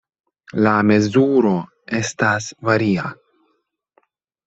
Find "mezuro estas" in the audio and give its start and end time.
0.91-2.51